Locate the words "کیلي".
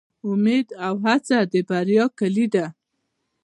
2.17-2.45